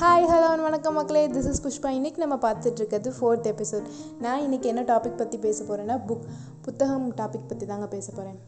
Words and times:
Hi 0.00 0.28
hello 0.28 0.62
வணக்கம் 0.62 0.94
மக்களே. 0.94 1.28
This 1.28 1.48
is 1.48 1.62
Pushpa 1.64 1.88
இன்னைக்கு 1.88 2.26
நம்ம 2.26 2.52
பார்த்துட்டு 2.52 2.72
இருக்கிறது 2.72 3.12
ஃபோர்த் 3.20 3.48
எபிசோட் 3.50 3.82
நான் 4.20 4.40
இன்னைக்கு 4.40 4.68
என்ன 4.68 4.82
டாபிக் 4.82 5.16
பற்றி 5.16 5.38
பேச 5.38 5.64
போகிறேன்னா 5.64 6.00
புக் 6.08 6.20
புத்தகம் 6.62 7.14
டாபிக் 7.14 7.48
பற்றி 7.48 7.66
தாங்க 7.66 7.86
பேச 7.86 8.12
போகிறேன் 8.12 8.38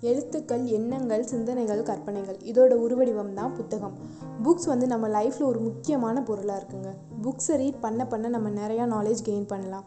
எழுத்துக்கள் 0.00 0.64
எண்ணங்கள் 0.64 1.24
சிந்தனைகள் 1.24 1.82
கற்பனைகள். 1.82 2.36
இதோட 2.36 2.72
உருவடிவம் 2.72 3.32
தான் 3.32 3.54
புத்தகம். 3.54 3.92
புக்ஸ் 4.44 4.66
வந்து 4.66 4.86
நம்ம 4.86 5.08
லைஃப்பில் 5.08 5.42
ஒரு 5.42 5.60
முக்கியமான 5.60 6.22
பொருளாக 6.22 6.62
இருக்குங்க. 6.62 6.90
புக்ஸை 7.22 7.56
ரீட் 7.56 7.80
பண்ண 7.80 8.06
பண்ண 8.06 8.28
நம்ம 8.28 8.50
நிறையா 8.50 8.86
நாலேஜ் 8.94 9.24
கெயின் 9.24 9.46
பண்ணலாம். 9.46 9.84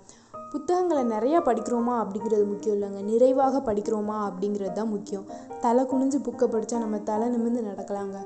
புத்தகங்களை 0.51 1.03
நிறையா 1.03 1.37
படிக்கிறோமா 1.39 1.95
அப்படிங்கிறது 2.03 2.45
முக்கியம் 2.45 2.81
இல்லைங்க. 2.81 3.03
நிறைவாக 3.03 3.73
படிக்கிறோமா 3.73 4.31
அப்படிங்கிறது 4.31 4.71
தான் 4.71 4.89
முக்கியம். 4.89 5.25
தலை 5.61 5.83
குனிஞ்சு 5.83 6.19
புக்கை 6.23 6.47
படித்தா 6.47 6.77
நம்ம 6.77 6.97
தலை 6.97 7.27
நிமிர்ந்து 7.27 7.61
நடக்கலாங்க. 7.61 8.17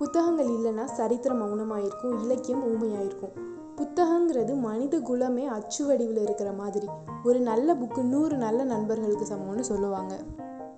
புத்தகங்கள் 0.00 0.46
இல்லைன்னா 0.46 0.84
சரித்திரம் 0.84 1.40
மௌனமாயிருக்கும் 1.42 2.22
இலக்கியம் 2.22 2.62
ஊமையாயிருக்கும். 2.70 3.32
புத்தகங்கிறது 3.76 4.58
மனித 4.58 4.98
குலமே 4.98 5.46
அச்சு 5.46 5.86
வடிவில் 5.86 6.22
இருக்கிற 6.22 6.52
மாதிரி 6.52 6.86
ஒரு 7.24 7.40
நல்ல 7.40 7.74
புக்கு 7.74 8.02
நூறு 8.02 8.36
நல்ல 8.36 8.64
நண்பர்களுக்கு 8.64 9.24
சமம்னு 9.24 9.60
சொல்லுவாங்க. 9.60 10.14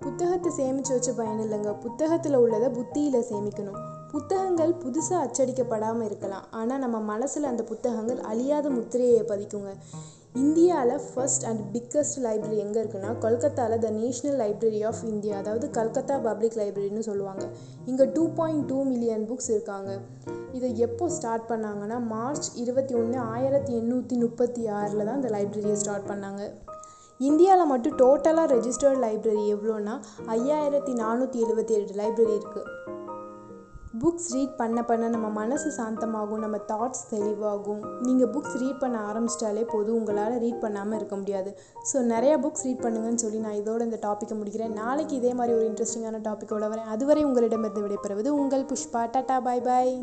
புத்தகத்தை 0.01 0.53
சேமித்து 0.53 0.93
வச்ச 0.93 1.13
பயன் 1.13 1.39
இல்லைங்க. 1.39 1.79
புத்தகத்தில் 1.79 2.35
உள்ளதை 2.35 2.69
புத்தியில் 2.69 3.29
சேமிக்கணும். 3.31 3.79
புத்தகங்கள் 4.11 4.75
புதுசாக 4.75 5.23
அச்சடிக்கப்படாமல் 5.27 6.05
இருக்கலாம். 6.05 6.43
ஆனால் 6.51 6.79
நம்ம 6.79 7.01
மனசில் 7.01 7.45
அந்த 7.45 7.63
புத்தகங்கள் 7.63 8.21
அழியாத 8.21 8.71
முத்திரையை 8.71 9.23
பதிக்குங்க. 9.23 9.73
இந்தியாவில் 10.41 11.03
ஃபர்ஸ்ட் 11.07 11.45
அண்ட் 11.49 11.63
பிக்கஸ்ட் 11.73 12.19
லைப்ரரி 12.27 12.59
எங்கே 12.65 12.79
இருக்குன்னா 12.83 13.11
கொல்கத்தாவில் 13.25 13.83
the 13.85 13.89
national 13.99 14.39
library 14.43 14.81
of 14.91 15.03
India 15.11 15.35
அதாவது 15.41 15.67
கல்கத்தா 15.79 16.17
பப்ளிக் 16.27 16.57
லைப்ரரின்னு 16.61 17.03
சொல்லுவாங்க. 17.09 17.45
இங்கே 17.91 18.05
two 18.15 18.25
point 18.39 18.65
two 18.71 18.79
million 18.85 19.27
books 19.31 19.51
இருக்காங்க. 19.55 19.91
இதை 20.59 20.71
எப்போ 20.87 21.09
ஸ்டார்ட் 21.17 21.47
பண்ணாங்கன்னா 21.51 21.99
மார்ச் 22.15 22.49
இருபத்தி 22.63 22.95
ஒன்று 22.95 23.19
ஆயிரத்தி 23.35 23.75
எண்ணூற்றி 23.81 24.17
முப்பத்தி 24.25 24.65
ஆறில் 24.79 25.07
தான் 25.09 25.19
இந்த 25.21 25.33
லைப்ரரியை 25.37 25.77
ஸ்டார்ட் 25.83 26.11
பண்ணாங்க. 26.13 26.43
இந்தியாவில் 27.21 27.71
மட்டும் 27.73 27.99
டோட்டலாக 28.03 28.53
ரெஜிஸ்டர்ட் 28.55 29.03
லைப்ரரி 29.07 29.45
எவ்வளோன்னா 29.57 29.97
ஐயாயிரத்தி 30.37 30.95
நானூற்றி 31.03 31.39
எழுபத்தி 31.47 31.75
ஏழு 31.79 31.95
லைப்ரரி 32.01 32.35
இருக்குது 32.39 32.82
புக்ஸ் 34.01 34.29
ரீட் 34.35 34.55
பண்ண 34.57 34.85
பண்ண 34.85 35.09
நம்ம 35.09 35.29
மனசு 35.29 35.71
சாந்தமாகும் 35.79 36.43
நம்ம 36.45 36.59
தாட்ஸ் 36.71 37.03
தெளிவாகும். 37.11 37.83
நீங்கள் 38.07 38.31
புக்ஸ் 38.35 38.57
ரீட் 38.63 38.79
பண்ண 38.79 38.97
ஆரம்பிச்சிட்டாலே 39.09 39.65
போதும் 39.73 39.97
உங்களால் 39.99 40.37
ரீட் 40.45 40.63
பண்ணாமல் 40.65 40.99
இருக்க 40.99 41.17
முடியாது. 41.17 41.51
ஸோ 41.91 41.99
நிறையா 42.13 42.37
புக்ஸ் 42.45 42.65
ரீட் 42.67 42.85
பண்ணுங்கன்னு 42.85 43.23
சொல்லி 43.25 43.39
நான் 43.39 43.59
இதோட 43.63 43.81
இந்த 43.89 43.99
டாப்பிக்கை 44.07 44.37
முடிக்கிறேன். 44.41 44.73
நாளைக்கு 44.83 45.17
இதே 45.17 45.35
மாதிரி 45.41 45.57
ஒரு 45.59 45.67
இன்ட்ரெஸ்டிங்கான 45.71 46.23
டாப்பிக்கோட 46.29 46.69
வரேன். 46.75 46.91
அதுவரை 46.95 47.25
உங்களிடமிருந்து 47.25 47.85
விடைபெறுவது 47.87 48.33
உங்கள் 48.43 48.69
புஷ்பா. 48.73 49.03
டாட்டா 49.17 49.39
பாய் 49.49 49.67
பாய் 49.69 49.95